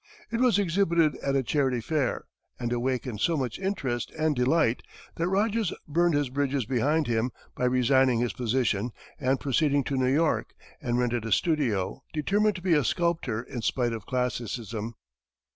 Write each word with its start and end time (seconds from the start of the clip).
It 0.31 0.39
was 0.39 0.57
exhibited 0.57 1.15
at 1.17 1.35
a 1.35 1.43
charity 1.43 1.79
fair, 1.79 2.25
and 2.59 2.73
awakened 2.73 3.21
so 3.21 3.37
much 3.37 3.59
interest 3.59 4.09
and 4.17 4.35
delight 4.35 4.81
that 5.17 5.27
Rogers 5.27 5.71
burned 5.87 6.15
his 6.15 6.31
bridges 6.31 6.65
behind 6.65 7.05
him 7.05 7.29
by 7.55 7.65
resigning 7.65 8.17
his 8.17 8.33
position, 8.33 8.93
and 9.19 9.39
proceeded 9.39 9.85
to 9.85 9.97
New 9.97 10.11
York, 10.11 10.55
and 10.81 10.97
rented 10.97 11.23
a 11.23 11.31
studio, 11.31 12.01
determined 12.13 12.55
to 12.55 12.63
be 12.63 12.73
a 12.73 12.83
sculptor 12.83 13.43
in 13.43 13.61
spite 13.61 13.93
of 13.93 14.07
classicism. 14.07 14.95